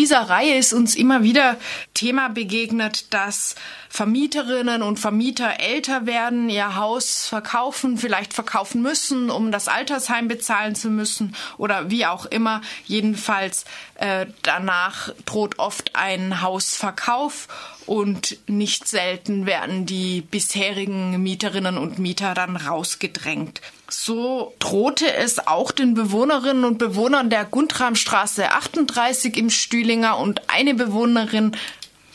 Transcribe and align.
dieser 0.00 0.30
Reihe 0.30 0.56
ist 0.56 0.72
uns 0.72 0.94
immer 0.94 1.22
wieder 1.22 1.58
Thema 2.00 2.28
begegnet, 2.28 3.12
dass 3.12 3.56
Vermieterinnen 3.90 4.80
und 4.80 4.98
Vermieter 4.98 5.60
älter 5.60 6.06
werden, 6.06 6.48
ihr 6.48 6.76
Haus 6.76 7.26
verkaufen, 7.26 7.98
vielleicht 7.98 8.32
verkaufen 8.32 8.80
müssen, 8.80 9.28
um 9.28 9.52
das 9.52 9.68
Altersheim 9.68 10.26
bezahlen 10.26 10.74
zu 10.74 10.88
müssen 10.88 11.36
oder 11.58 11.90
wie 11.90 12.06
auch 12.06 12.24
immer. 12.24 12.62
Jedenfalls 12.86 13.66
äh, 13.96 14.24
danach 14.40 15.12
droht 15.26 15.58
oft 15.58 15.94
ein 15.94 16.40
Hausverkauf 16.40 17.48
und 17.84 18.38
nicht 18.48 18.88
selten 18.88 19.44
werden 19.44 19.84
die 19.84 20.22
bisherigen 20.22 21.22
Mieterinnen 21.22 21.76
und 21.76 21.98
Mieter 21.98 22.32
dann 22.32 22.56
rausgedrängt. 22.56 23.60
So 23.90 24.54
drohte 24.58 25.12
es 25.12 25.46
auch 25.46 25.70
den 25.70 25.92
Bewohnerinnen 25.92 26.64
und 26.64 26.78
Bewohnern 26.78 27.28
der 27.28 27.44
Guntramstraße 27.44 28.52
38 28.52 29.36
im 29.36 29.50
Stühlinger 29.50 30.16
und 30.16 30.48
eine 30.48 30.72
Bewohnerin 30.72 31.52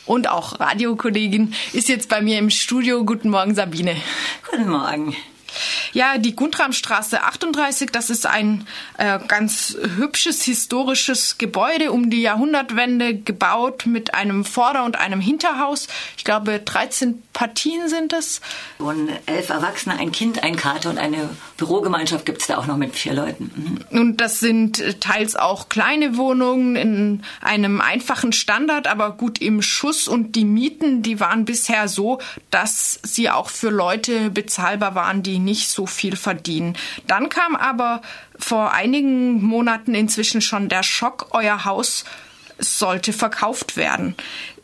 und 0.06 0.28
auch 0.28 0.60
Radiokollegin 0.60 1.54
ist 1.72 1.88
jetzt 1.88 2.08
bei 2.08 2.22
mir 2.22 2.38
im 2.38 2.50
Studio. 2.50 3.04
Guten 3.04 3.30
Morgen, 3.30 3.54
Sabine. 3.54 3.96
Guten 4.50 4.68
Morgen. 4.68 5.16
Ja, 5.92 6.18
die 6.18 6.36
Guntramstraße 6.36 7.22
38, 7.22 7.90
das 7.90 8.10
ist 8.10 8.26
ein 8.26 8.66
äh, 8.98 9.18
ganz 9.26 9.76
hübsches 9.96 10.42
historisches 10.42 11.38
Gebäude 11.38 11.92
um 11.92 12.10
die 12.10 12.22
Jahrhundertwende 12.22 13.14
gebaut 13.14 13.86
mit 13.86 14.14
einem 14.14 14.44
Vorder- 14.44 14.84
und 14.84 14.96
einem 14.96 15.20
Hinterhaus. 15.20 15.88
Ich 16.16 16.24
glaube, 16.24 16.60
13 16.60 17.22
Partien 17.32 17.88
sind 17.88 18.12
es. 18.12 18.40
Und 18.78 19.08
elf 19.26 19.48
Erwachsene, 19.48 19.98
ein 19.98 20.12
Kind, 20.12 20.42
ein 20.42 20.56
Kater 20.56 20.90
und 20.90 20.98
eine 20.98 21.30
Bürogemeinschaft 21.56 22.26
gibt 22.26 22.42
es 22.42 22.46
da 22.46 22.58
auch 22.58 22.66
noch 22.66 22.76
mit 22.76 22.94
vier 22.94 23.14
Leuten. 23.14 23.80
Mhm. 23.90 23.98
Und 23.98 24.20
das 24.20 24.40
sind 24.40 24.80
äh, 24.80 24.94
teils 24.94 25.36
auch 25.36 25.68
kleine 25.68 26.16
Wohnungen 26.16 26.76
in 26.76 27.22
einem 27.40 27.80
einfachen 27.80 28.32
Standard, 28.32 28.86
aber 28.86 29.12
gut 29.12 29.40
im 29.40 29.62
Schuss. 29.62 30.08
Und 30.08 30.36
die 30.36 30.44
Mieten, 30.44 31.02
die 31.02 31.20
waren 31.20 31.44
bisher 31.44 31.88
so, 31.88 32.18
dass 32.50 33.00
sie 33.02 33.30
auch 33.30 33.48
für 33.48 33.70
Leute 33.70 34.30
bezahlbar 34.30 34.94
waren, 34.94 35.22
die 35.22 35.38
nicht 35.38 35.68
so 35.68 35.86
viel 35.86 36.16
verdienen. 36.16 36.76
Dann 37.06 37.28
kam 37.28 37.56
aber 37.56 38.02
vor 38.38 38.72
einigen 38.72 39.42
Monaten 39.42 39.94
inzwischen 39.94 40.40
schon 40.40 40.68
der 40.68 40.82
Schock, 40.82 41.28
euer 41.30 41.64
Haus 41.64 42.04
sollte 42.58 43.12
verkauft 43.12 43.76
werden. 43.76 44.14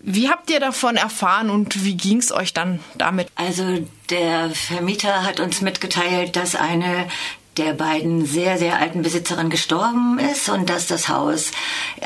Wie 0.04 0.28
habt 0.28 0.50
ihr 0.50 0.58
davon 0.58 0.96
erfahren 0.96 1.48
und 1.48 1.84
wie 1.84 1.96
ging 1.96 2.18
es 2.18 2.32
euch 2.32 2.52
dann 2.52 2.80
damit? 2.96 3.28
Also 3.36 3.86
der 4.10 4.50
Vermieter 4.50 5.22
hat 5.24 5.38
uns 5.38 5.60
mitgeteilt, 5.60 6.34
dass 6.34 6.56
eine 6.56 7.06
der 7.58 7.74
beiden 7.74 8.24
sehr, 8.24 8.56
sehr 8.56 8.80
alten 8.80 9.02
Besitzerin 9.02 9.50
gestorben 9.50 10.18
ist 10.18 10.48
und 10.48 10.70
dass 10.70 10.86
das 10.86 11.08
Haus 11.08 11.50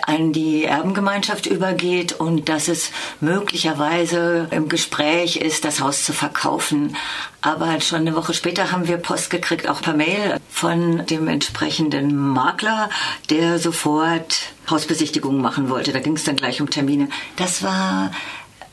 an 0.02 0.32
die 0.32 0.64
Erbengemeinschaft 0.64 1.46
übergeht 1.46 2.14
und 2.14 2.48
dass 2.48 2.66
es 2.66 2.90
möglicherweise 3.20 4.48
im 4.50 4.68
Gespräch 4.68 5.36
ist, 5.36 5.64
das 5.64 5.80
Haus 5.80 6.04
zu 6.04 6.12
verkaufen. 6.12 6.96
Aber 7.42 7.80
schon 7.80 8.00
eine 8.00 8.16
Woche 8.16 8.34
später 8.34 8.72
haben 8.72 8.88
wir 8.88 8.96
Post 8.96 9.30
gekriegt, 9.30 9.68
auch 9.68 9.82
per 9.82 9.94
Mail 9.94 10.40
von 10.50 11.06
dem 11.06 11.28
entsprechenden 11.28 12.16
Makler, 12.16 12.90
der 13.30 13.60
sofort 13.60 14.38
Hausbesichtigungen 14.68 15.40
machen 15.40 15.70
wollte. 15.70 15.92
Da 15.92 16.00
ging 16.00 16.16
es 16.16 16.24
dann 16.24 16.36
gleich 16.36 16.60
um 16.60 16.70
Termine. 16.70 17.08
Das 17.36 17.62
war 17.62 18.10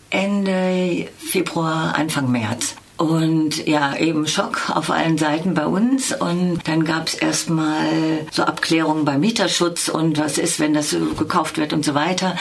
Ende 0.10 1.08
Februar, 1.20 1.94
Anfang 1.96 2.32
März. 2.32 2.76
Und 3.04 3.68
ja, 3.68 3.98
eben 3.98 4.28
Schock 4.28 4.70
auf 4.70 4.90
allen 4.90 5.18
Seiten 5.18 5.54
bei 5.54 5.66
uns. 5.66 6.14
Und 6.14 6.62
dann 6.64 6.86
gab 6.86 7.08
es 7.08 7.16
erstmal 7.16 7.90
so 8.32 8.44
Abklärungen 8.44 9.04
beim 9.04 9.20
Mieterschutz 9.20 9.90
und 9.90 10.18
was 10.18 10.38
ist, 10.38 10.62
wenn 10.62 10.74
das 10.74 10.96
gekauft 11.18 11.58
wird 11.58 11.74
und 11.74 11.84
so 11.84 11.96
weiter. 11.96 12.38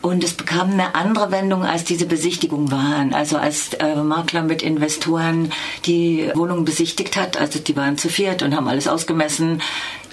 Und 0.00 0.24
es 0.24 0.32
bekam 0.32 0.70
eine 0.70 0.94
andere 0.94 1.30
Wendung, 1.30 1.64
als 1.64 1.84
diese 1.84 2.06
Besichtigungen 2.06 2.72
waren. 2.72 3.12
Also 3.12 3.36
als 3.36 3.74
äh, 3.74 3.96
Makler 3.96 4.42
mit 4.42 4.62
Investoren 4.62 5.52
die 5.84 6.30
Wohnung 6.34 6.64
besichtigt 6.64 7.18
hat, 7.18 7.36
also 7.36 7.58
die 7.58 7.76
waren 7.76 7.98
zu 7.98 8.08
viert 8.08 8.42
und 8.42 8.56
haben 8.56 8.68
alles 8.68 8.88
ausgemessen, 8.88 9.60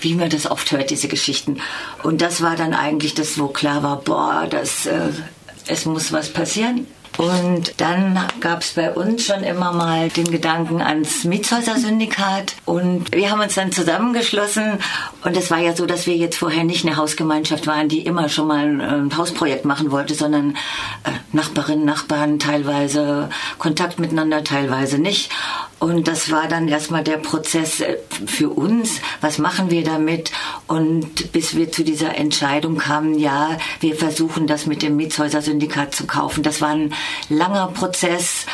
wie 0.01 0.15
man 0.15 0.29
das 0.29 0.51
oft 0.51 0.73
hört, 0.73 0.89
diese 0.89 1.07
Geschichten. 1.07 1.61
Und 2.03 2.21
das 2.21 2.41
war 2.41 2.57
dann 2.57 2.73
eigentlich 2.73 3.13
das, 3.13 3.39
wo 3.39 3.47
klar 3.47 3.83
war, 3.83 4.01
boah, 4.01 4.47
das, 4.49 4.85
äh, 4.85 5.11
es 5.67 5.85
muss 5.85 6.11
was 6.11 6.33
passieren. 6.33 6.85
Und 7.17 7.73
dann 7.77 8.19
gab 8.39 8.61
es 8.61 8.73
bei 8.73 8.93
uns 8.93 9.25
schon 9.25 9.43
immer 9.43 9.71
mal 9.71 10.09
den 10.09 10.29
Gedanken 10.29 10.81
ans 10.81 11.23
Mietshäuser-Syndikat. 11.23 12.55
Und 12.65 13.11
wir 13.11 13.31
haben 13.31 13.41
uns 13.41 13.55
dann 13.55 13.71
zusammengeschlossen. 13.71 14.79
Und 15.23 15.35
es 15.35 15.49
war 15.49 15.57
ja 15.57 15.75
so, 15.75 15.87
dass 15.87 16.05
wir 16.05 16.15
jetzt 16.15 16.37
vorher 16.37 16.63
nicht 16.63 16.85
eine 16.85 16.95
Hausgemeinschaft 16.95 17.65
waren, 17.65 17.89
die 17.89 18.05
immer 18.05 18.29
schon 18.29 18.47
mal 18.47 18.81
ein 18.81 19.17
Hausprojekt 19.17 19.65
machen 19.65 19.91
wollte, 19.91 20.13
sondern 20.13 20.51
äh, 21.03 21.11
Nachbarinnen, 21.31 21.85
Nachbarn 21.85 22.37
teilweise 22.37 23.29
Kontakt 23.57 23.99
miteinander, 23.99 24.43
teilweise 24.43 24.99
nicht. 24.99 25.31
Und 25.79 26.07
das 26.07 26.31
war 26.31 26.47
dann 26.47 26.67
erstmal 26.67 27.03
der 27.03 27.17
Prozess 27.17 27.81
äh, 27.81 27.97
für 28.25 28.49
uns. 28.49 28.99
Was 29.21 29.37
machen 29.37 29.69
wir 29.69 29.83
damit? 29.83 30.31
Und 30.65 31.31
bis 31.31 31.55
wir 31.55 31.71
zu 31.71 31.83
dieser 31.83 32.15
Entscheidung 32.15 32.77
kamen, 32.77 33.19
ja, 33.19 33.57
wir 33.79 33.95
versuchen 33.95 34.47
das 34.47 34.65
mit 34.65 34.81
dem 34.81 34.95
Mietshäuser-Syndikat 34.95 35.93
zu 35.93 36.07
kaufen. 36.07 36.41
Das 36.41 36.61
war 36.61 36.69
ein 36.69 36.93
langer 37.29 37.67
Prozess 37.67 38.47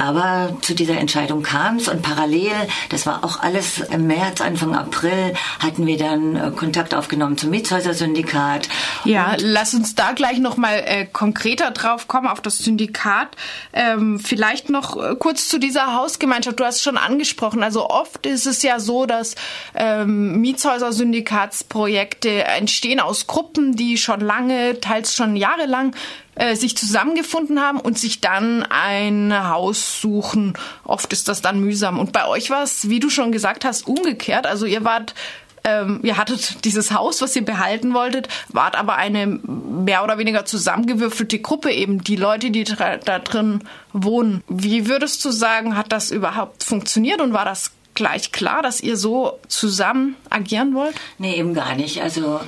aber 0.00 0.56
zu 0.62 0.74
dieser 0.74 0.96
Entscheidung 0.96 1.42
kam 1.42 1.76
es 1.76 1.88
und 1.88 2.00
parallel, 2.00 2.52
das 2.88 3.04
war 3.04 3.22
auch 3.22 3.40
alles 3.40 3.80
im 3.80 4.06
März, 4.06 4.40
Anfang 4.40 4.74
April, 4.74 5.34
hatten 5.58 5.86
wir 5.86 5.98
dann 5.98 6.36
äh, 6.36 6.50
Kontakt 6.56 6.94
aufgenommen 6.94 7.36
zum 7.36 7.50
Mietshäuser-Syndikat. 7.50 8.70
Ja, 9.04 9.36
lass 9.38 9.74
uns 9.74 9.94
da 9.94 10.12
gleich 10.12 10.38
nochmal 10.38 10.82
äh, 10.86 11.04
konkreter 11.04 11.70
drauf 11.70 12.08
kommen, 12.08 12.28
auf 12.28 12.40
das 12.40 12.56
Syndikat. 12.58 13.36
Ähm, 13.74 14.18
vielleicht 14.18 14.70
noch 14.70 14.96
äh, 14.96 15.16
kurz 15.16 15.48
zu 15.48 15.58
dieser 15.58 15.94
Hausgemeinschaft. 15.94 16.58
Du 16.58 16.64
hast 16.64 16.82
schon 16.82 16.96
angesprochen, 16.96 17.62
also 17.62 17.90
oft 17.90 18.24
ist 18.24 18.46
es 18.46 18.62
ja 18.62 18.80
so, 18.80 19.04
dass 19.04 19.34
ähm, 19.74 20.40
Mietshäuser-Syndikatsprojekte 20.40 22.44
entstehen 22.44 23.00
aus 23.00 23.26
Gruppen, 23.26 23.76
die 23.76 23.98
schon 23.98 24.20
lange, 24.20 24.80
teils 24.80 25.14
schon 25.14 25.36
jahrelang 25.36 25.94
äh, 26.40 26.56
sich 26.56 26.74
zusammengefunden 26.74 27.60
haben 27.60 27.78
und 27.78 27.98
sich 27.98 28.22
dann 28.22 28.62
ein 28.62 29.48
Haus 29.48 30.00
suchen. 30.00 30.54
Oft 30.84 31.12
ist 31.12 31.28
das 31.28 31.42
dann 31.42 31.60
mühsam. 31.60 31.98
Und 31.98 32.12
bei 32.12 32.26
euch 32.26 32.48
war 32.48 32.62
es, 32.62 32.88
wie 32.88 32.98
du 32.98 33.10
schon 33.10 33.30
gesagt 33.30 33.66
hast, 33.66 33.86
umgekehrt. 33.86 34.46
Also 34.46 34.64
ihr 34.64 34.82
wart 34.82 35.14
ähm, 35.62 36.00
ihr 36.02 36.16
hattet 36.16 36.64
dieses 36.64 36.92
Haus, 36.92 37.20
was 37.20 37.36
ihr 37.36 37.44
behalten 37.44 37.92
wolltet, 37.92 38.28
wart 38.48 38.74
aber 38.74 38.96
eine 38.96 39.26
mehr 39.26 40.02
oder 40.02 40.16
weniger 40.16 40.46
zusammengewürfelte 40.46 41.38
Gruppe 41.40 41.70
eben, 41.70 42.02
die 42.02 42.16
Leute, 42.16 42.50
die 42.50 42.64
da 42.64 43.18
drin 43.18 43.60
wohnen. 43.92 44.42
Wie 44.48 44.88
würdest 44.88 45.22
du 45.26 45.30
sagen, 45.30 45.76
hat 45.76 45.92
das 45.92 46.10
überhaupt 46.10 46.64
funktioniert 46.64 47.20
und 47.20 47.34
war 47.34 47.44
das 47.44 47.72
gleich 47.94 48.32
klar, 48.32 48.62
dass 48.62 48.80
ihr 48.80 48.96
so 48.96 49.38
zusammen 49.48 50.16
agieren 50.30 50.72
wollt? 50.72 50.94
Nee, 51.18 51.36
eben 51.36 51.52
gar 51.52 51.74
nicht. 51.74 52.00
Also 52.00 52.40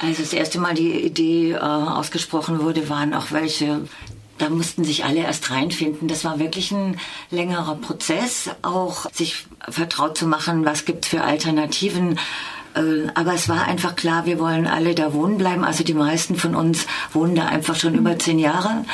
als 0.00 0.18
das 0.18 0.32
erste 0.32 0.58
Mal 0.58 0.74
die 0.74 0.92
Idee 0.92 1.52
äh, 1.52 1.58
ausgesprochen 1.58 2.60
wurde, 2.60 2.88
waren 2.88 3.14
auch 3.14 3.30
welche, 3.30 3.82
da 4.38 4.50
mussten 4.50 4.84
sich 4.84 5.04
alle 5.04 5.20
erst 5.20 5.50
reinfinden. 5.50 6.08
Das 6.08 6.24
war 6.24 6.38
wirklich 6.38 6.70
ein 6.70 6.98
längerer 7.30 7.76
Prozess, 7.76 8.50
auch 8.62 9.06
sich 9.12 9.46
vertraut 9.68 10.18
zu 10.18 10.26
machen, 10.26 10.64
was 10.64 10.84
gibt 10.84 11.04
es 11.04 11.10
für 11.10 11.22
Alternativen. 11.22 12.18
Äh, 12.74 13.08
aber 13.14 13.34
es 13.34 13.48
war 13.48 13.66
einfach 13.66 13.96
klar, 13.96 14.26
wir 14.26 14.38
wollen 14.38 14.66
alle 14.66 14.94
da 14.94 15.12
wohnen 15.14 15.38
bleiben. 15.38 15.64
Also 15.64 15.82
die 15.82 15.94
meisten 15.94 16.36
von 16.36 16.54
uns 16.54 16.86
wohnen 17.12 17.34
da 17.34 17.46
einfach 17.46 17.76
schon 17.76 17.94
über 17.94 18.18
zehn 18.18 18.38
Jahre. 18.38 18.84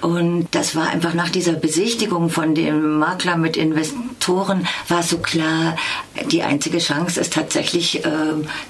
Und 0.00 0.48
das 0.52 0.74
war 0.74 0.88
einfach 0.88 1.14
nach 1.14 1.28
dieser 1.28 1.52
Besichtigung 1.52 2.30
von 2.30 2.54
dem 2.54 2.98
Makler 2.98 3.36
mit 3.36 3.56
Investoren 3.56 4.66
war 4.88 5.02
so 5.02 5.18
klar, 5.18 5.76
die 6.30 6.42
einzige 6.42 6.78
Chance 6.78 7.20
ist 7.20 7.32
tatsächlich, 7.32 8.04
äh, 8.04 8.08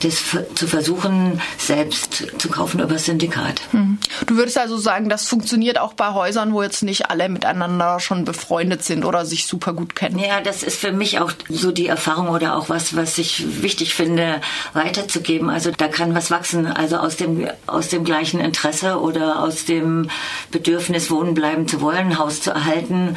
das 0.03 0.37
zu 0.55 0.67
versuchen, 0.67 1.41
selbst 1.59 2.27
zu 2.39 2.49
kaufen 2.49 2.81
über 2.81 2.99
Syndikat. 2.99 3.61
Hm. 3.71 3.99
Du 4.27 4.37
würdest 4.37 4.59
also 4.59 4.77
sagen, 4.77 5.09
das 5.09 5.25
funktioniert 5.27 5.79
auch 5.79 5.95
bei 5.95 6.13
Häusern, 6.13 6.53
wo 6.53 6.63
jetzt 6.63 6.83
nicht 6.83 7.11
alle 7.11 7.29
miteinander 7.29 8.01
schon 8.01 8.25
befreundet 8.25 8.85
sind 8.85 9.05
oder 9.05 9.25
sich 9.25 9.47
super 9.47 9.73
gut 9.73 9.95
kennen. 9.95 10.19
Ja, 10.19 10.41
das 10.41 10.63
ist 10.63 10.81
für 10.81 10.93
mich 10.93 11.21
auch 11.21 11.33
so 11.49 11.71
die 11.73 11.87
Erfahrung 11.87 12.29
oder 12.29 12.57
auch 12.57 12.69
was, 12.69 12.97
was 12.97 13.19
ich 13.19 13.63
wichtig 13.63 13.95
finde, 13.95 14.41
weiterzugeben. 14.73 15.51
Also 15.51 15.71
da 15.77 15.89
kann 15.89 16.15
was 16.15 16.31
wachsen, 16.31 16.67
also 16.67 16.97
aus 16.97 17.17
dem, 17.17 17.49
aus 17.67 17.89
dem 17.89 18.05
gleichen 18.05 18.41
Interesse 18.41 19.01
oder 19.01 19.43
aus 19.43 19.65
dem 19.65 20.09
Bedürfnis, 20.51 21.11
wo 21.11 21.20
wohnen 21.21 21.35
bleiben 21.35 21.69
zu 21.69 21.81
wollen, 21.81 22.19
Haus 22.19 22.41
zu 22.41 22.51
erhalten. 22.51 23.17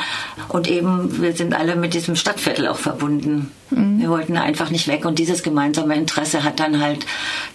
Und 0.49 0.67
eben, 0.67 1.21
wir 1.21 1.33
sind 1.33 1.53
alle 1.53 1.75
mit 1.75 1.93
diesem 1.93 2.15
Stadtviertel 2.15 2.67
auch 2.67 2.77
verbunden. 2.77 3.51
Mhm. 3.69 3.99
Wir 3.99 4.09
wollten 4.09 4.37
einfach 4.37 4.69
nicht 4.69 4.87
weg 4.87 5.05
und 5.05 5.19
dieses 5.19 5.41
gemeinsame 5.41 5.95
Interesse 5.95 6.43
hat 6.43 6.59
dann 6.59 6.81
halt 6.81 7.05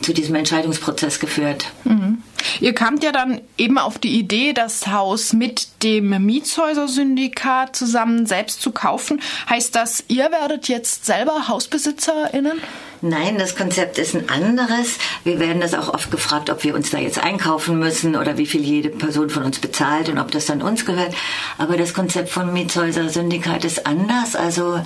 zu 0.00 0.14
diesem 0.14 0.34
Entscheidungsprozess 0.34 1.20
geführt. 1.20 1.66
Mhm. 1.84 2.22
Ihr 2.60 2.72
kamt 2.72 3.04
ja 3.04 3.12
dann 3.12 3.40
eben 3.58 3.78
auf 3.78 3.98
die 3.98 4.18
Idee, 4.18 4.52
das 4.52 4.86
Haus 4.86 5.32
mit 5.32 5.68
dem 5.82 6.10
Mietshäuser-Syndikat 6.24 7.76
zusammen 7.76 8.26
selbst 8.26 8.62
zu 8.62 8.72
kaufen. 8.72 9.20
Heißt 9.50 9.74
das, 9.74 10.04
ihr 10.08 10.30
werdet 10.30 10.68
jetzt 10.68 11.04
selber 11.04 11.48
HausbesitzerInnen? 11.48 12.60
Nein, 13.00 13.38
das 13.38 13.54
Konzept 13.54 13.96
ist 13.98 14.16
ein 14.16 14.28
anderes. 14.28 14.98
Wir 15.22 15.38
werden 15.38 15.60
das 15.60 15.74
auch 15.74 15.94
oft 15.94 16.10
gefragt, 16.10 16.50
ob 16.50 16.64
wir 16.64 16.74
uns 16.74 16.90
da 16.90 16.98
jetzt 16.98 17.22
einkaufen 17.22 17.78
müssen 17.78 18.16
oder 18.16 18.38
wie 18.38 18.46
viel 18.46 18.62
jede 18.62 18.88
Person 18.88 19.30
von 19.30 19.44
uns 19.44 19.60
bezahlt 19.60 20.08
und 20.08 20.18
ob 20.18 20.32
das 20.32 20.46
dann 20.46 20.62
uns 20.62 20.84
gehört. 20.84 21.14
Aber 21.58 21.76
das 21.76 21.94
Konzept 21.94 22.28
von 22.28 22.52
Mietshäuser 22.52 23.08
Syndikat 23.08 23.64
ist 23.64 23.86
anders. 23.86 24.34
Also 24.34 24.76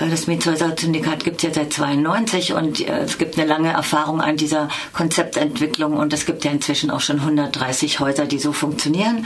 äh, 0.00 0.08
das 0.10 0.26
Mietshäuser 0.26 0.74
Syndikat 0.76 1.22
gibt 1.22 1.36
es 1.36 1.42
ja 1.42 1.54
seit 1.54 1.72
92 1.72 2.52
und 2.54 2.80
äh, 2.80 3.02
es 3.02 3.18
gibt 3.18 3.38
eine 3.38 3.46
lange 3.46 3.70
Erfahrung 3.70 4.20
an 4.20 4.36
dieser 4.36 4.68
Konzeptentwicklung 4.92 5.92
und 5.96 6.12
es 6.12 6.26
gibt 6.26 6.44
ja 6.44 6.50
inzwischen 6.50 6.90
auch 6.90 7.00
schon 7.00 7.20
130 7.20 8.00
Häuser, 8.00 8.26
die 8.26 8.40
so 8.40 8.52
funktionieren. 8.52 9.24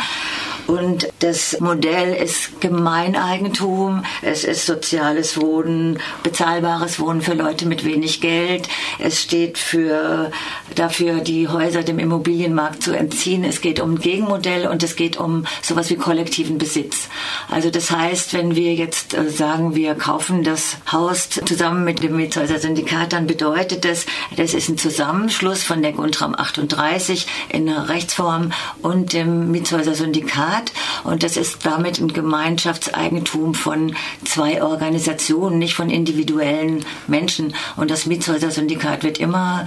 Und 0.66 1.08
das 1.20 1.60
Modell 1.60 2.14
ist 2.14 2.60
Gemeineigentum, 2.60 4.04
es 4.22 4.44
ist 4.44 4.66
soziales 4.66 5.40
Wohnen, 5.40 6.00
bezahlbares 6.22 6.98
Wohnen 6.98 7.22
für 7.22 7.34
Leute 7.34 7.66
mit 7.66 7.84
wenig 7.84 8.20
Geld. 8.20 8.68
Es 8.98 9.22
steht 9.22 9.58
für, 9.58 10.30
dafür, 10.74 11.20
die 11.20 11.48
Häuser 11.48 11.82
dem 11.82 11.98
Immobilienmarkt 11.98 12.82
zu 12.82 12.92
entziehen. 12.92 13.44
Es 13.44 13.60
geht 13.60 13.80
um 13.80 13.94
ein 13.94 14.00
Gegenmodell 14.00 14.66
und 14.66 14.82
es 14.82 14.96
geht 14.96 15.16
um 15.16 15.46
sowas 15.62 15.88
wie 15.90 15.96
kollektiven 15.96 16.58
Besitz. 16.58 17.08
Also 17.48 17.70
das 17.70 17.90
heißt, 17.90 18.32
wenn 18.32 18.56
wir 18.56 18.74
jetzt 18.74 19.14
äh, 19.14 19.30
sagen, 19.30 19.74
wir 19.74 19.94
kaufen 19.94 20.42
das 20.42 20.78
Haus 20.90 21.28
zusammen 21.28 21.84
mit 21.84 22.02
dem 22.02 22.16
Mietshäuser 22.16 22.58
Syndikat, 22.58 23.12
dann 23.12 23.26
bedeutet 23.26 23.84
das, 23.84 24.06
das 24.36 24.54
ist 24.54 24.68
ein 24.68 24.78
Zusammenschluss 24.78 25.62
von 25.62 25.82
der 25.82 25.92
Grundraum 25.92 26.34
38 26.34 27.26
in 27.50 27.68
Rechtsform 27.68 28.52
und 28.82 29.12
dem 29.12 29.50
Mietshäuser 29.50 29.94
Syndikat. 29.94 30.55
Und 31.04 31.22
das 31.22 31.36
ist 31.36 31.64
damit 31.64 31.98
ein 31.98 32.12
Gemeinschaftseigentum 32.12 33.54
von 33.54 33.94
zwei 34.24 34.62
Organisationen, 34.62 35.58
nicht 35.58 35.74
von 35.74 35.90
individuellen 35.90 36.84
Menschen. 37.06 37.54
Und 37.76 37.90
das 37.90 38.06
Mietshäuser-Syndikat 38.06 39.02
wird 39.02 39.18
immer 39.18 39.66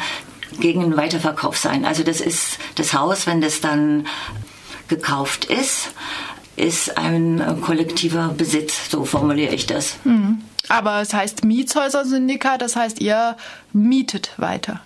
gegen 0.59 0.83
einen 0.83 0.97
Weiterverkauf 0.97 1.57
sein. 1.57 1.85
Also 1.85 2.03
das 2.03 2.21
ist 2.21 2.57
das 2.75 2.93
Haus, 2.93 3.27
wenn 3.27 3.41
das 3.41 3.61
dann 3.61 4.07
gekauft 4.87 5.45
ist, 5.45 5.91
ist 6.55 6.97
ein 6.97 7.61
kollektiver 7.61 8.33
Besitz, 8.37 8.89
so 8.89 9.05
formuliere 9.05 9.53
ich 9.53 9.65
das. 9.65 9.97
Mhm. 10.03 10.41
Aber 10.67 11.01
es 11.01 11.13
heißt 11.13 11.45
Mietshäuser-Syndikat, 11.45 12.61
das 12.61 12.75
heißt, 12.75 12.99
ihr 12.99 13.37
mietet 13.73 14.31
weiter. 14.37 14.81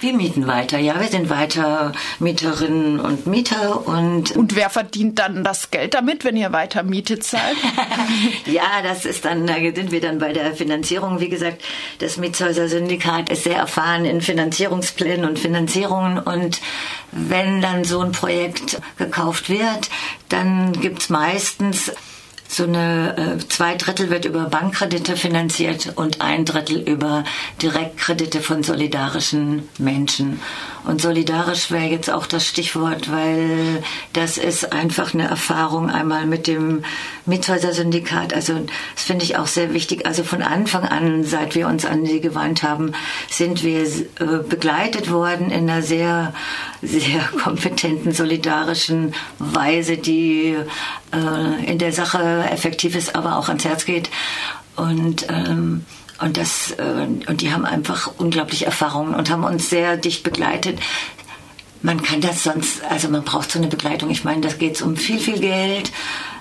Wir 0.00 0.12
mieten 0.12 0.46
weiter, 0.46 0.78
ja, 0.78 1.00
wir 1.00 1.08
sind 1.08 1.30
weiter 1.30 1.92
Mieterinnen 2.18 3.00
und 3.00 3.26
Mieter 3.26 3.86
und. 3.86 4.32
Und 4.32 4.54
wer 4.54 4.70
verdient 4.70 5.18
dann 5.18 5.44
das 5.44 5.70
Geld 5.70 5.94
damit, 5.94 6.24
wenn 6.24 6.36
ihr 6.36 6.52
weiter 6.52 6.82
Miete 6.82 7.18
zahlt? 7.18 7.56
ja, 8.46 8.82
das 8.82 9.04
ist 9.04 9.24
dann, 9.24 9.46
da 9.46 9.54
sind 9.54 9.92
wir 9.92 10.00
dann 10.00 10.18
bei 10.18 10.32
der 10.32 10.54
Finanzierung. 10.54 11.20
Wie 11.20 11.28
gesagt, 11.28 11.62
das 11.98 12.16
Mietshäuser-Syndikat 12.16 13.30
ist 13.30 13.44
sehr 13.44 13.56
erfahren 13.56 14.04
in 14.04 14.20
Finanzierungsplänen 14.20 15.28
und 15.28 15.38
Finanzierungen 15.38 16.18
und 16.18 16.60
wenn 17.12 17.60
dann 17.60 17.84
so 17.84 18.00
ein 18.00 18.12
Projekt 18.12 18.80
gekauft 18.98 19.48
wird, 19.48 19.90
dann 20.28 20.72
gibt's 20.72 21.08
meistens 21.08 21.92
so 22.48 22.64
eine 22.64 23.16
äh, 23.16 23.48
zwei 23.48 23.74
Drittel 23.74 24.10
wird 24.10 24.24
über 24.24 24.44
Bankkredite 24.44 25.16
finanziert 25.16 25.92
und 25.96 26.20
ein 26.20 26.44
Drittel 26.44 26.80
über 26.80 27.24
Direktkredite 27.62 28.40
von 28.40 28.62
solidarischen 28.62 29.68
Menschen. 29.78 30.40
Und 30.84 31.00
solidarisch 31.00 31.70
wäre 31.70 31.86
jetzt 31.86 32.10
auch 32.10 32.26
das 32.26 32.46
Stichwort, 32.46 33.10
weil 33.10 33.82
das 34.12 34.36
ist 34.36 34.72
einfach 34.72 35.14
eine 35.14 35.26
Erfahrung 35.26 35.88
einmal 35.90 36.26
mit 36.26 36.46
dem 36.46 36.84
Miethäuser-Syndikat. 37.24 38.34
Also 38.34 38.60
das 38.94 39.04
finde 39.04 39.24
ich 39.24 39.38
auch 39.38 39.46
sehr 39.46 39.72
wichtig. 39.72 40.04
Also 40.04 40.24
von 40.24 40.42
Anfang 40.42 40.84
an, 40.84 41.24
seit 41.24 41.54
wir 41.54 41.68
uns 41.68 41.86
an 41.86 42.04
sie 42.04 42.20
gewandt 42.20 42.62
haben, 42.62 42.92
sind 43.30 43.62
wir 43.62 43.82
äh, 43.82 44.42
begleitet 44.46 45.10
worden 45.10 45.50
in 45.50 45.70
einer 45.70 45.82
sehr, 45.82 46.34
sehr 46.82 47.20
kompetenten, 47.42 48.12
solidarischen 48.12 49.14
Weise, 49.38 49.96
die 49.96 50.54
äh, 51.12 51.70
in 51.70 51.78
der 51.78 51.92
Sache 51.92 52.44
effektiv 52.50 52.94
ist, 52.94 53.16
aber 53.16 53.38
auch 53.38 53.48
ans 53.48 53.64
Herz 53.64 53.86
geht. 53.86 54.10
Und 54.76 55.26
ähm, 55.30 55.86
und 56.20 56.36
das 56.36 56.72
äh, 56.72 57.06
und 57.28 57.40
die 57.40 57.52
haben 57.52 57.64
einfach 57.64 58.12
unglaublich 58.18 58.66
Erfahrungen 58.66 59.14
und 59.14 59.30
haben 59.30 59.44
uns 59.44 59.70
sehr 59.70 59.96
dicht 59.96 60.22
begleitet. 60.22 60.78
Man 61.82 62.02
kann 62.02 62.22
das 62.22 62.42
sonst, 62.42 62.82
also 62.88 63.10
man 63.10 63.24
braucht 63.24 63.50
so 63.50 63.58
eine 63.58 63.68
Begleitung. 63.68 64.08
Ich 64.08 64.24
meine, 64.24 64.40
das 64.40 64.58
geht 64.58 64.80
um 64.80 64.96
viel, 64.96 65.18
viel 65.18 65.38
Geld. 65.38 65.90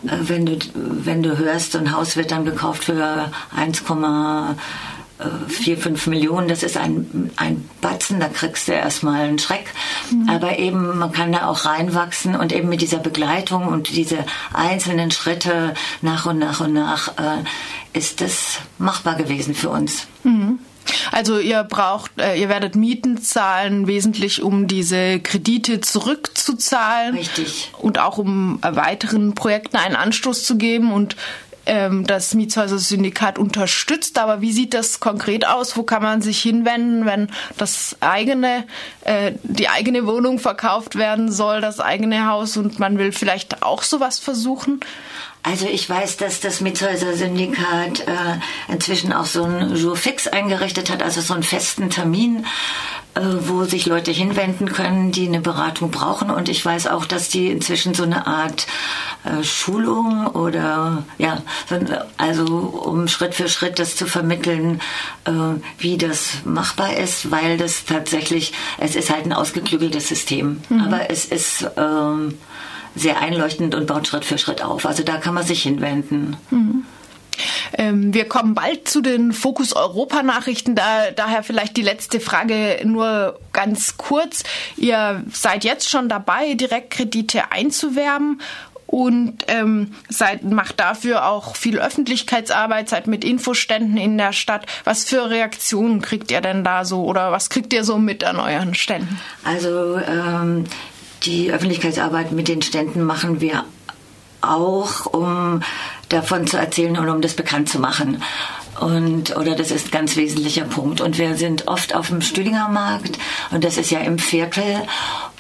Äh, 0.06 0.18
wenn 0.22 0.46
du, 0.46 0.58
wenn 0.74 1.24
du 1.24 1.38
hörst, 1.38 1.76
ein 1.76 1.96
Haus 1.96 2.16
wird 2.16 2.32
dann 2.32 2.46
gekauft 2.46 2.86
für 2.86 3.32
1, 3.56 3.84
4, 5.48 5.78
5 5.78 6.08
Millionen, 6.08 6.48
das 6.48 6.64
ist 6.64 6.78
ein, 6.78 7.32
ein 7.36 7.70
Batzen, 7.82 8.20
da 8.20 8.28
kriegst 8.28 8.68
du 8.68 8.74
erstmal 8.74 9.22
einen 9.22 9.40
Schreck. 9.40 9.66
Mhm. 10.12 10.30
Aber 10.30 10.58
eben, 10.60 10.98
man 10.98 11.12
kann 11.12 11.32
da 11.32 11.48
auch 11.48 11.66
reinwachsen 11.66 12.36
und 12.36 12.52
eben 12.52 12.70
mit 12.70 12.82
dieser 12.82 12.98
Begleitung 12.98 13.68
und 13.68 13.90
diese 13.96 14.26
einzelnen 14.54 15.12
Schritte 15.12 15.74
nach 16.02 16.26
und 16.26 16.40
nach 16.40 16.62
und 16.62 16.74
nach 16.74 17.10
äh, 17.18 17.44
ist 17.94 18.22
das 18.22 18.60
machbar 18.78 19.16
gewesen 19.16 19.56
für 19.56 19.70
uns. 19.70 20.08
Mhm. 20.24 20.60
Also 21.12 21.40
ihr 21.40 21.64
braucht, 21.64 22.12
äh, 22.20 22.36
ihr 22.40 22.50
werdet 22.50 22.76
Mieten 22.76 23.22
zahlen, 23.22 23.88
wesentlich 23.88 24.42
um 24.42 24.68
diese 24.68 25.20
Kredite 25.20 25.82
zurückzuzahlen. 25.82 27.16
Richtig. 27.16 27.72
Und 27.80 28.00
auch 28.00 28.18
um 28.18 28.60
weiteren 28.62 29.34
Projekten 29.34 29.78
einen 29.78 29.96
Anstoß 29.96 30.44
zu 30.44 30.58
geben 30.58 30.92
und 30.92 31.16
ähm, 31.66 32.06
das 32.06 32.34
Mietshäuser-Syndikat 32.34 33.38
unterstützt. 33.38 34.18
Aber 34.18 34.42
wie 34.42 34.52
sieht 34.52 34.74
das 34.74 35.00
konkret 35.00 35.48
aus? 35.48 35.76
Wo 35.78 35.84
kann 35.84 36.04
man 36.04 36.22
sich 36.22 36.42
hinwenden, 36.42 37.06
wenn 37.06 37.30
das 37.58 37.98
eigene, 38.00 38.66
äh, 39.02 39.34
die 39.44 39.70
eigene 39.70 40.06
Wohnung 40.06 40.40
verkauft 40.40 40.96
werden 40.96 41.32
soll, 41.32 41.62
das 41.62 41.80
eigene 41.80 42.28
Haus 42.28 42.58
und 42.58 42.80
man 42.80 42.98
will 42.98 43.12
vielleicht 43.12 43.64
auch 43.64 43.84
sowas 43.84 44.20
versuchen? 44.20 44.80
Also 45.46 45.68
ich 45.68 45.90
weiß, 45.90 46.16
dass 46.18 46.40
das 46.40 46.62
Mietshäuser 46.62 47.16
Syndikat 47.16 48.08
äh, 48.08 48.72
inzwischen 48.72 49.12
auch 49.12 49.26
so 49.26 49.44
ein 49.44 49.76
Jour 49.76 49.98
fix 49.98 50.28
eingerichtet 50.28 50.90
hat, 50.90 51.04
also 51.04 51.20
so 51.20 51.34
einen 51.34 51.44
festen 51.44 51.90
Termin, 51.90 52.46
wo 53.16 53.64
sich 53.66 53.86
Leute 53.86 54.12
hinwenden 54.12 54.72
können, 54.72 55.12
die 55.12 55.28
eine 55.28 55.40
Beratung 55.40 55.92
brauchen. 55.92 56.32
Und 56.32 56.50
ich 56.50 56.66
weiß 56.66 56.88
auch, 56.88 57.06
dass 57.06 57.30
die 57.30 57.48
inzwischen 57.48 57.94
so 57.94 58.04
eine 58.04 58.26
Art 58.26 58.66
äh, 59.24 59.44
Schulung 59.44 60.28
oder 60.28 61.04
ja, 61.18 61.42
also 62.18 62.46
um 62.46 63.08
Schritt 63.08 63.36
für 63.36 63.50
Schritt 63.50 63.78
das 63.78 63.96
zu 63.96 64.08
vermitteln, 64.08 64.82
äh, 65.26 65.32
wie 65.78 65.98
das 65.98 66.44
machbar 66.46 66.98
ist, 66.98 67.30
weil 67.30 67.58
das 67.58 67.86
tatsächlich, 67.86 68.54
es 68.80 68.96
ist 68.96 69.12
halt 69.12 69.26
ein 69.26 69.34
ausgeklügeltes 69.34 70.08
System, 70.08 70.62
mhm. 70.70 70.82
aber 70.82 71.12
es 71.12 71.26
ist 71.26 71.68
ähm, 71.78 72.38
sehr 72.96 73.22
einleuchtend 73.22 73.76
und 73.76 73.88
baut 73.88 74.08
Schritt 74.08 74.26
für 74.26 74.38
Schritt 74.38 74.64
auf. 74.64 74.86
Also 74.86 75.04
da 75.04 75.18
kann 75.18 75.34
man 75.34 75.46
sich 75.46 75.64
hinwenden. 75.64 76.38
Mhm. 76.50 76.86
Ähm, 77.78 78.14
wir 78.14 78.28
kommen 78.28 78.54
bald 78.54 78.88
zu 78.88 79.02
den 79.02 79.34
Fokus 79.34 79.74
Europa 79.74 80.24
Nachrichten. 80.24 80.76
Da, 80.76 81.12
daher 81.16 81.44
vielleicht 81.44 81.78
die 81.78 81.82
letzte 81.82 82.20
Frage 82.20 82.80
nur 82.84 83.40
ganz 83.52 83.98
kurz. 83.98 84.44
Ihr 84.78 85.24
seid 85.32 85.64
jetzt 85.64 85.90
schon 85.90 86.10
dabei, 86.10 86.54
Direktkredite 86.54 87.52
einzuwerben 87.52 88.42
und 88.94 89.46
ähm, 89.48 89.92
seid, 90.08 90.44
macht 90.44 90.80
dafür 90.80 91.28
auch 91.28 91.56
viel 91.56 91.80
Öffentlichkeitsarbeit, 91.80 92.90
seid 92.90 93.08
mit 93.08 93.26
Infoständen 93.26 93.98
in 93.98 94.20
der 94.20 94.34
Stadt. 94.34 94.68
Was 94.84 95.04
für 95.04 95.32
Reaktionen 95.32 96.00
kriegt 96.00 96.30
ihr 96.30 96.42
denn 96.42 96.64
da 96.64 96.86
so 96.86 97.04
oder 97.04 97.32
was 97.32 97.50
kriegt 97.50 97.74
ihr 97.74 97.84
so 97.84 97.98
mit 97.98 98.24
an 98.24 98.40
euren 98.40 98.76
Ständen? 98.76 99.20
Also 99.44 99.98
ähm, 99.98 100.66
die 101.24 101.52
Öffentlichkeitsarbeit 101.52 102.34
mit 102.34 102.48
den 102.48 102.62
Ständen 102.62 103.02
machen 103.02 103.42
wir 103.42 103.66
auch, 104.42 105.08
um 105.08 105.64
davon 106.14 106.48
zu 106.48 106.58
erzählen 106.58 106.98
und 106.98 107.10
um 107.10 107.22
das 107.22 107.34
bekannt 107.34 107.70
zu 107.70 107.80
machen. 107.80 108.22
Und, 108.80 109.36
oder 109.38 109.56
das 109.56 109.72
ist 109.72 109.88
ein 109.88 109.92
ganz 109.92 110.16
wesentlicher 110.16 110.66
Punkt. 110.66 111.00
Und 111.00 111.18
wir 111.18 111.36
sind 111.36 111.68
oft 111.68 111.96
auf 111.96 112.08
dem 112.08 112.22
Stühlinger 112.22 112.70
Markt 112.70 113.18
und 113.52 113.64
das 113.64 113.78
ist 113.78 113.92
ja 113.92 114.00
im 114.00 114.18
Viertel. 114.20 114.82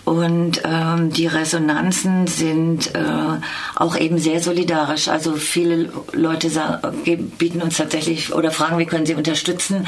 Und 0.05 0.61
ähm, 0.65 1.11
die 1.11 1.27
Resonanzen 1.27 2.27
sind 2.27 2.93
äh, 2.93 3.39
auch 3.75 3.95
eben 3.95 4.17
sehr 4.17 4.41
solidarisch. 4.41 5.07
Also 5.07 5.35
viele 5.35 5.93
Leute 6.11 6.49
sagen, 6.49 7.01
bieten 7.37 7.61
uns 7.61 7.77
tatsächlich 7.77 8.33
oder 8.33 8.51
fragen, 8.51 8.77
wie 8.79 8.85
können 8.85 9.05
sie 9.05 9.15
unterstützen. 9.15 9.87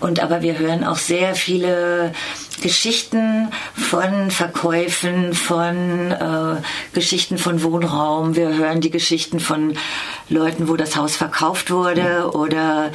Und 0.00 0.20
aber 0.20 0.42
wir 0.42 0.58
hören 0.58 0.84
auch 0.84 0.98
sehr 0.98 1.34
viele 1.34 2.12
Geschichten 2.60 3.50
von 3.74 4.30
Verkäufen, 4.30 5.34
von 5.34 6.10
äh, 6.10 6.62
Geschichten 6.92 7.38
von 7.38 7.62
Wohnraum. 7.62 8.36
Wir 8.36 8.56
hören 8.56 8.80
die 8.80 8.90
Geschichten 8.90 9.40
von 9.40 9.76
Leuten, 10.28 10.68
wo 10.68 10.76
das 10.76 10.96
Haus 10.96 11.16
verkauft 11.16 11.70
wurde 11.70 12.30
oder 12.32 12.90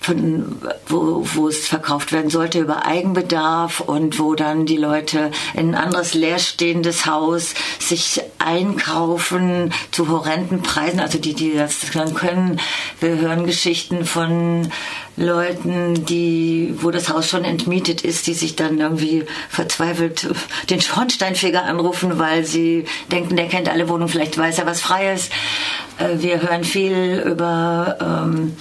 von, 0.00 0.56
wo, 0.88 1.26
wo 1.34 1.48
es 1.48 1.68
verkauft 1.68 2.12
werden 2.12 2.30
sollte 2.30 2.58
über 2.58 2.86
Eigenbedarf 2.86 3.80
und 3.80 4.18
wo 4.18 4.34
dann 4.34 4.64
die 4.66 4.78
Leute 4.78 5.30
in 5.54 5.74
ein 5.74 5.74
anderes 5.74 6.14
leerstehendes 6.14 7.06
Haus 7.06 7.54
sich 7.78 8.19
einkaufen 8.40 9.72
zu 9.90 10.08
horrenden 10.08 10.62
Preisen, 10.62 11.00
also 11.00 11.18
die, 11.18 11.34
die 11.34 11.54
das 11.54 11.78
dann 11.92 12.14
können. 12.14 12.60
Wir 13.00 13.18
hören 13.18 13.46
Geschichten 13.46 14.04
von 14.04 14.68
Leuten, 15.16 16.06
die, 16.06 16.74
wo 16.80 16.90
das 16.90 17.08
Haus 17.10 17.28
schon 17.28 17.44
entmietet 17.44 18.02
ist, 18.02 18.26
die 18.26 18.34
sich 18.34 18.56
dann 18.56 18.78
irgendwie 18.78 19.24
verzweifelt 19.48 20.28
den 20.70 20.80
Schornsteinfeger 20.80 21.64
anrufen, 21.64 22.18
weil 22.18 22.44
sie 22.44 22.84
denken, 23.12 23.36
der 23.36 23.48
kennt 23.48 23.68
alle 23.68 23.88
Wohnungen, 23.88 24.08
vielleicht 24.08 24.38
weiß 24.38 24.58
er 24.58 24.66
was 24.66 24.80
Freies. 24.80 25.28
Äh, 25.98 26.22
wir 26.22 26.42
hören 26.42 26.64
viel 26.64 27.22
über 27.26 27.98
ähm, 28.00 28.56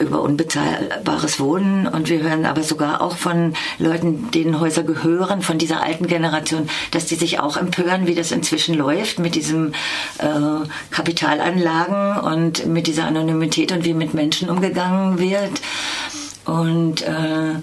über 0.00 0.22
unbezahlbares 0.22 1.40
Wohnen 1.40 1.86
und 1.86 2.08
wir 2.08 2.22
hören 2.22 2.46
aber 2.46 2.62
sogar 2.62 3.00
auch 3.00 3.16
von 3.16 3.54
Leuten, 3.78 4.30
denen 4.30 4.60
Häuser 4.60 4.82
gehören, 4.82 5.42
von 5.42 5.58
dieser 5.58 5.82
alten 5.82 6.06
Generation, 6.06 6.68
dass 6.90 7.06
die 7.06 7.14
sich 7.16 7.40
auch 7.40 7.56
empören, 7.56 8.06
wie 8.06 8.14
das 8.14 8.32
inzwischen 8.32 8.74
läuft 8.74 9.18
mit 9.18 9.34
diesem 9.34 9.72
äh, 10.18 10.66
Kapitalanlagen 10.90 12.18
und 12.18 12.66
mit 12.66 12.86
dieser 12.86 13.06
Anonymität 13.06 13.72
und 13.72 13.84
wie 13.84 13.94
mit 13.94 14.14
Menschen 14.14 14.50
umgegangen 14.50 15.18
wird. 15.18 15.60
Und 16.44 17.02
äh, 17.02 17.54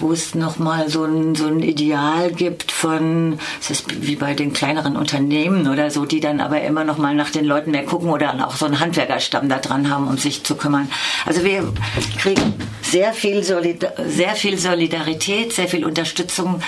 wo 0.00 0.12
es 0.12 0.34
nochmal 0.34 0.88
so 0.88 1.04
ein, 1.04 1.34
so 1.34 1.46
ein 1.46 1.60
Ideal 1.60 2.32
gibt 2.32 2.72
von, 2.72 3.38
es 3.60 3.70
ist 3.70 4.02
wie 4.06 4.16
bei 4.16 4.34
den 4.34 4.52
kleineren 4.52 4.96
Unternehmen 4.96 5.68
oder 5.68 5.90
so, 5.90 6.04
die 6.04 6.20
dann 6.20 6.40
aber 6.40 6.60
immer 6.62 6.84
nochmal 6.84 7.14
nach 7.14 7.30
den 7.30 7.44
Leuten 7.44 7.70
mehr 7.70 7.84
gucken 7.84 8.10
oder 8.10 8.46
auch 8.46 8.56
so 8.56 8.66
einen 8.66 8.80
Handwerkerstamm 8.80 9.48
da 9.48 9.58
dran 9.58 9.90
haben, 9.90 10.08
um 10.08 10.18
sich 10.18 10.44
zu 10.44 10.54
kümmern. 10.56 10.90
Also 11.26 11.44
wir 11.44 11.72
kriegen 12.18 12.54
sehr 12.82 13.12
viel, 13.12 13.44
Solid 13.44 13.86
sehr 14.06 14.34
viel 14.34 14.58
Solidarität, 14.58 15.52
sehr 15.52 15.68
viel 15.68 15.84
Unterstützung 15.84 16.62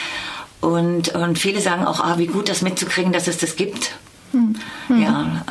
und, 0.61 1.15
und 1.15 1.39
viele 1.39 1.61
sagen 1.61 1.85
auch, 1.85 2.01
ah, 2.01 2.19
wie 2.19 2.27
gut 2.27 2.49
das 2.49 2.63
mitzukriegen, 2.63 3.13
dass 3.13 3.27
es 3.27 3.39
das 3.39 3.57
gibt. 3.57 3.97
Hm. 4.33 4.57
Ja, 4.89 5.45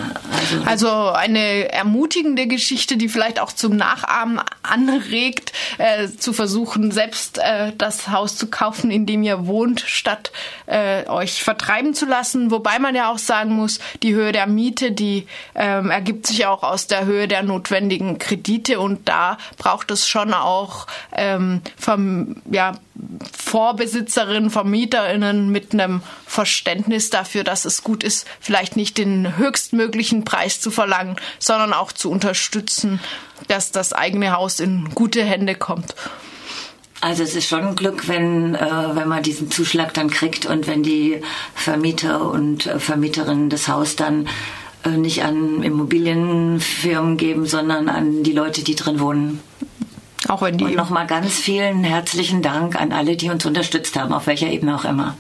also, 0.65 0.65
also, 0.65 1.09
eine 1.11 1.71
ermutigende 1.71 2.47
Geschichte, 2.47 2.97
die 2.97 3.09
vielleicht 3.09 3.39
auch 3.39 3.51
zum 3.51 3.75
Nachahmen 3.75 4.41
anregt, 4.63 5.53
äh, 5.77 6.07
zu 6.07 6.33
versuchen, 6.33 6.91
selbst 6.91 7.37
äh, 7.37 7.73
das 7.77 8.09
Haus 8.09 8.37
zu 8.37 8.47
kaufen, 8.47 8.89
in 8.89 9.05
dem 9.05 9.21
ihr 9.21 9.45
wohnt, 9.45 9.81
statt 9.81 10.31
äh, 10.65 11.07
euch 11.07 11.43
vertreiben 11.43 11.93
zu 11.93 12.05
lassen. 12.05 12.49
Wobei 12.49 12.79
man 12.79 12.95
ja 12.95 13.11
auch 13.11 13.19
sagen 13.19 13.53
muss, 13.53 13.79
die 14.01 14.15
Höhe 14.15 14.31
der 14.31 14.47
Miete, 14.47 14.91
die 14.91 15.27
ähm, 15.53 15.91
ergibt 15.91 16.25
sich 16.25 16.47
auch 16.47 16.63
aus 16.63 16.87
der 16.87 17.05
Höhe 17.05 17.27
der 17.27 17.43
notwendigen 17.43 18.17
Kredite 18.17 18.79
und 18.79 19.07
da 19.07 19.37
braucht 19.57 19.91
es 19.91 20.07
schon 20.07 20.33
auch 20.33 20.87
ähm, 21.15 21.61
vom, 21.77 22.37
ja, 22.49 22.73
Vorbesitzerinnen, 23.37 24.49
VermieterInnen 24.49 25.49
mit 25.49 25.73
einem 25.73 26.01
Verständnis 26.25 27.09
dafür, 27.09 27.43
dass 27.43 27.65
es 27.65 27.83
gut 27.83 28.03
ist, 28.03 28.27
vielleicht 28.39 28.75
nicht 28.75 28.97
den 28.97 29.37
höchstmöglichen 29.37 30.25
Preis 30.25 30.59
zu 30.59 30.71
verlangen, 30.71 31.15
sondern 31.39 31.73
auch 31.73 31.91
zu 31.91 32.11
unterstützen, 32.11 32.99
dass 33.47 33.71
das 33.71 33.93
eigene 33.93 34.33
Haus 34.33 34.59
in 34.59 34.89
gute 34.93 35.23
Hände 35.23 35.55
kommt. 35.55 35.95
Also 37.01 37.23
es 37.23 37.35
ist 37.35 37.47
schon 37.47 37.65
ein 37.65 37.75
Glück, 37.75 38.07
wenn, 38.07 38.53
äh, 38.53 38.95
wenn 38.95 39.07
man 39.07 39.23
diesen 39.23 39.49
Zuschlag 39.49 39.93
dann 39.93 40.11
kriegt 40.11 40.45
und 40.45 40.67
wenn 40.67 40.83
die 40.83 41.21
Vermieter 41.55 42.29
und 42.29 42.67
äh, 42.67 42.79
Vermieterinnen 42.79 43.49
das 43.49 43.67
Haus 43.67 43.95
dann 43.95 44.27
äh, 44.85 44.89
nicht 44.89 45.23
an 45.23 45.63
Immobilienfirmen 45.63 47.17
geben, 47.17 47.47
sondern 47.47 47.89
an 47.89 48.21
die 48.21 48.33
Leute, 48.33 48.63
die 48.63 48.75
drin 48.75 48.99
wohnen. 48.99 49.39
Auch 50.31 50.41
wenn 50.41 50.57
die. 50.57 50.63
Und 50.63 50.75
nochmal 50.77 51.07
ganz 51.07 51.33
vielen 51.33 51.83
herzlichen 51.83 52.41
Dank 52.41 52.79
an 52.79 52.93
alle, 52.93 53.17
die 53.17 53.29
uns 53.29 53.45
unterstützt 53.45 53.97
haben, 53.97 54.13
auf 54.13 54.27
welcher 54.27 54.47
Ebene 54.47 54.77
auch 54.77 54.85
immer. 54.85 55.17